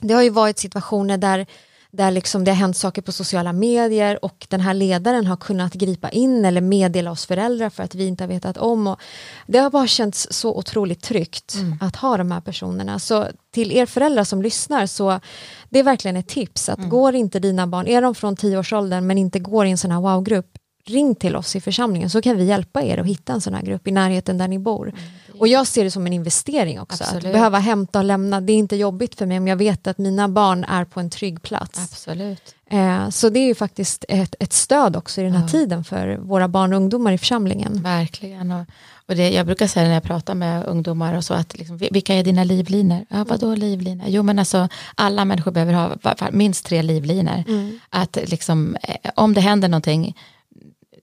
[0.00, 1.46] Det har ju varit situationer där
[1.96, 5.74] där liksom det har hänt saker på sociala medier och den här ledaren har kunnat
[5.74, 8.86] gripa in eller meddela oss föräldrar för att vi inte har vetat om.
[8.86, 9.00] Och
[9.46, 11.78] det har bara känts så otroligt tryggt mm.
[11.80, 12.98] att ha de här personerna.
[12.98, 15.20] Så till er föräldrar som lyssnar så
[15.68, 16.90] det är verkligen ett tips att mm.
[16.90, 20.00] går inte dina barn, är de från tioårsåldern men inte går i en sån här
[20.00, 23.54] wow-grupp, ring till oss i församlingen så kan vi hjälpa er att hitta en sån
[23.54, 24.88] här grupp i närheten där ni bor.
[24.88, 27.24] Mm, och jag ser det som en investering också, Absolut.
[27.24, 29.98] att behöva hämta och lämna, det är inte jobbigt för mig om jag vet att
[29.98, 31.78] mina barn är på en trygg plats.
[31.92, 32.54] Absolut.
[32.70, 35.48] Eh, så det är ju faktiskt ett, ett stöd också i den här ja.
[35.48, 37.82] tiden för våra barn och ungdomar i församlingen.
[37.82, 38.50] Verkligen.
[38.52, 38.64] Och,
[39.08, 42.14] och det, jag brukar säga när jag pratar med ungdomar och så att liksom, vilka
[42.14, 43.06] är dina livlinor?
[43.08, 44.04] Ja, vadå livlinor?
[44.08, 47.44] Jo men alltså alla människor behöver ha minst tre livlinor.
[47.48, 47.80] Mm.
[47.90, 50.16] Att liksom, eh, om det händer någonting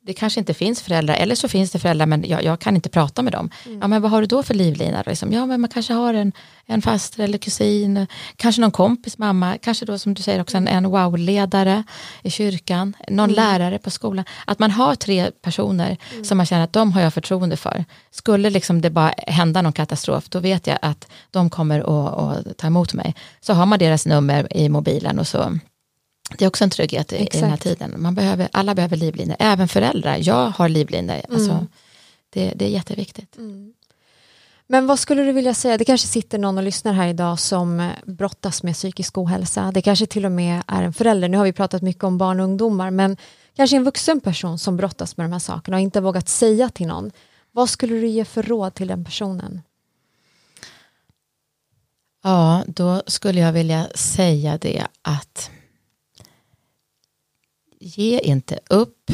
[0.03, 2.89] det kanske inte finns föräldrar, eller så finns det föräldrar men jag, jag kan inte
[2.89, 3.49] prata med dem.
[3.65, 3.79] Mm.
[3.81, 5.03] Ja men vad har du då för livlina?
[5.05, 6.31] Liksom, ja men man kanske har en,
[6.65, 10.67] en faster eller kusin, kanske någon kompis mamma, kanske då som du säger också en,
[10.67, 11.83] en wow-ledare
[12.23, 13.35] i kyrkan, någon mm.
[13.35, 14.25] lärare på skolan.
[14.45, 16.25] Att man har tre personer mm.
[16.25, 17.85] som man känner att de har jag förtroende för.
[18.11, 22.67] Skulle liksom det bara hända någon katastrof, då vet jag att de kommer att ta
[22.67, 23.15] emot mig.
[23.41, 25.59] Så har man deras nummer i mobilen och så
[26.37, 27.93] det är också en trygghet i, i den här tiden.
[27.97, 30.17] Man behöver, alla behöver livlinor, även föräldrar.
[30.21, 31.13] Jag har livlinor.
[31.13, 31.25] Mm.
[31.29, 31.67] Alltså,
[32.29, 33.37] det, det är jätteviktigt.
[33.37, 33.73] Mm.
[34.67, 37.79] Men vad skulle du vilja säga, det kanske sitter någon och lyssnar här idag som
[37.79, 39.71] eh, brottas med psykisk ohälsa.
[39.71, 42.39] Det kanske till och med är en förälder, nu har vi pratat mycket om barn
[42.39, 43.17] och ungdomar, men
[43.55, 46.87] kanske en vuxen person som brottas med de här sakerna och inte vågat säga till
[46.87, 47.11] någon.
[47.51, 49.61] Vad skulle du ge för råd till den personen?
[52.23, 55.49] Ja, då skulle jag vilja säga det att
[57.81, 59.11] ge inte upp,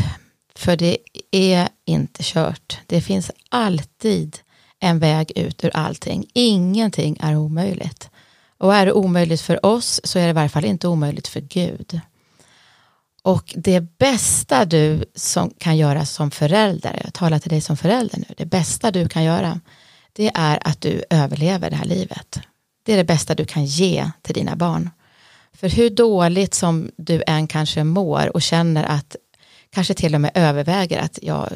[0.56, 0.98] för det
[1.32, 2.80] är inte kört.
[2.86, 4.38] Det finns alltid
[4.80, 6.26] en väg ut ur allting.
[6.34, 8.10] Ingenting är omöjligt.
[8.58, 11.40] Och är det omöjligt för oss så är det i varje fall inte omöjligt för
[11.40, 12.00] Gud.
[13.24, 18.18] Och det bästa du som kan göra som förälder, jag talar till dig som förälder
[18.18, 19.60] nu, det bästa du kan göra
[20.18, 22.40] det är att du överlever det här livet.
[22.84, 24.90] Det är det bästa du kan ge till dina barn.
[25.58, 29.16] För hur dåligt som du än kanske mår och känner att
[29.70, 31.50] kanske till och med överväger att jag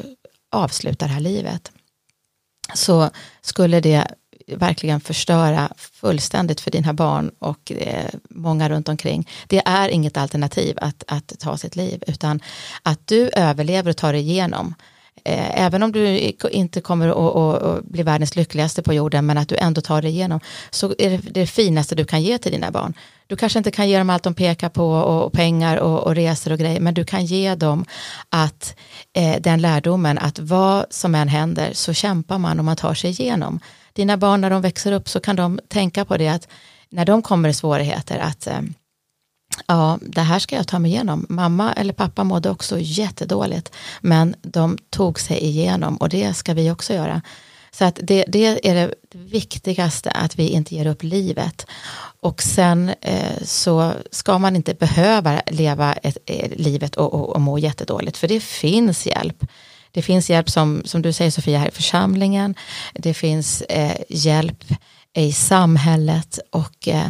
[0.50, 1.72] avslutar det här livet
[2.74, 3.10] så
[3.40, 4.06] skulle det
[4.46, 9.28] verkligen förstöra fullständigt för dina barn och eh, många runt omkring.
[9.46, 12.40] Det är inget alternativ att, att ta sitt liv utan
[12.82, 14.74] att du överlever och tar dig igenom
[15.24, 16.18] eh, även om du
[16.50, 20.40] inte kommer att, bli världens lyckligaste på jorden men att du ändå tar dig igenom
[20.70, 22.94] så är det det finaste du kan ge till dina barn.
[23.32, 26.52] Du kanske inte kan ge dem allt de pekar på och, pengar och, och resor
[26.52, 27.84] och grejer men du kan ge dem
[28.28, 28.76] att
[29.12, 33.10] eh, den lärdomen att vad som än händer så kämpar man och man tar sig
[33.10, 33.60] igenom.
[33.92, 36.48] Dina barn när de växer upp så kan de tänka på det att
[36.90, 38.60] när de kommer i svårigheter att eh,
[39.66, 41.26] ja, det här ska jag ta mig igenom.
[41.28, 46.70] Mamma eller pappa mådde också jättedåligt, men de tog sig igenom och det ska vi
[46.70, 47.22] också göra.
[47.74, 51.66] Så att det, det är det viktigaste, att vi inte ger upp livet.
[52.20, 57.40] Och sen eh, så ska man inte behöva leva ett, ett, livet och, och, och
[57.40, 59.44] må jättedåligt, för det finns hjälp.
[59.90, 62.54] Det finns hjälp som, som du säger Sofia här i församlingen.
[62.94, 64.64] Det finns eh, hjälp
[65.16, 67.08] i samhället och eh,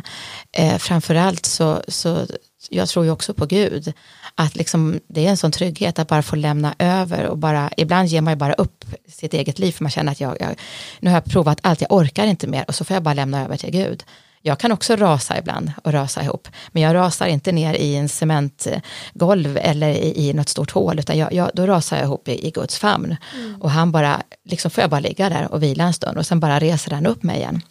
[0.53, 2.27] eh, framförallt så, så
[2.70, 3.92] jag tror ju också på Gud.
[4.35, 8.09] Att liksom, det är en sån trygghet att bara få lämna över och bara, ibland
[8.09, 10.55] ger man ju bara upp sitt eget liv för man känner att jag, jag
[11.01, 13.44] nu har jag provat allt, jag orkar inte mer och så får jag bara lämna
[13.44, 14.05] över till Gud.
[14.44, 18.09] Jag kan också rasa ibland och rasa ihop, men jag rasar inte ner i en
[18.09, 22.46] cementgolv eller i, i något stort hål, utan jag, jag, då rasar jag ihop i,
[22.46, 23.16] i Guds famn.
[23.37, 23.62] Mm.
[23.62, 26.40] Och han bara, liksom får jag bara ligga där och vila en stund och sen
[26.40, 27.62] bara reser han upp mig igen.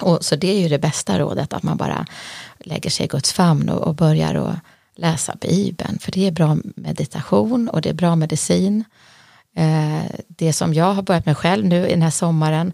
[0.00, 2.06] Och så det är ju det bästa rådet, att man bara
[2.60, 4.56] lägger sig i Guds famn och, och börjar att
[4.96, 5.98] läsa Bibeln.
[5.98, 8.84] För det är bra meditation och det är bra medicin.
[9.56, 12.72] Eh, det som jag har börjat med själv nu i den här sommaren,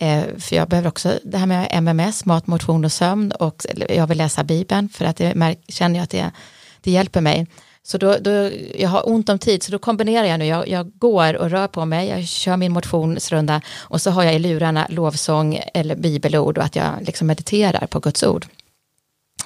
[0.00, 4.06] eh, för jag behöver också det här med MMS, mat, motion och sömn och jag
[4.06, 6.30] vill läsa Bibeln för att det känner jag att det,
[6.80, 7.46] det hjälper mig.
[7.82, 10.98] Så då, då, jag har ont om tid så då kombinerar jag nu, jag, jag,
[10.98, 14.86] går och rör på mig, jag kör min motionsrunda och så har jag i lurarna
[14.88, 18.46] lovsång eller bibelord och att jag liksom mediterar på Guds ord.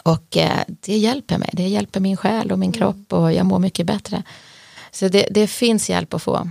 [0.05, 2.79] Och eh, det hjälper mig, det hjälper min själ och min mm.
[2.79, 4.23] kropp och jag mår mycket bättre.
[4.91, 6.51] Så det, det finns hjälp att få.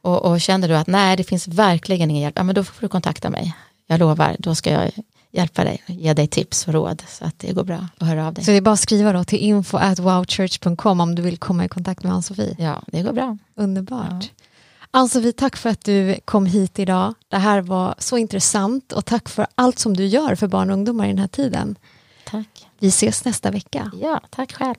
[0.00, 2.80] Och, och, känner du att nej, det finns verkligen ingen hjälp, ja, men då får
[2.80, 3.54] du kontakta mig.
[3.86, 4.90] Jag lovar, då ska jag
[5.30, 8.34] hjälpa dig, ge dig tips och råd så att det går bra att höra av
[8.34, 8.44] dig.
[8.44, 11.64] Så det är bara att skriva då till info at wowchurch.com om du vill komma
[11.64, 12.56] i kontakt med Ann-Sofie?
[12.58, 13.38] Ja, det går bra.
[13.54, 14.06] Underbart.
[14.10, 14.44] Ja.
[14.90, 17.14] Ann-Sofie, tack för att du kom hit idag.
[17.28, 20.74] Det här var så intressant och tack för allt som du gör för barn och
[20.74, 21.76] ungdomar i den här tiden.
[22.80, 23.90] Vi ses nästa vecka.
[23.94, 24.74] Ja, tack själv.